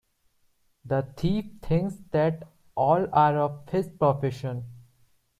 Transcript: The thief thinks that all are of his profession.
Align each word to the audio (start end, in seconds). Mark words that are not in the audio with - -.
The 0.83 1.13
thief 1.15 1.45
thinks 1.61 1.97
that 2.09 2.47
all 2.73 3.05
are 3.13 3.37
of 3.37 3.69
his 3.69 3.87
profession. 3.87 4.63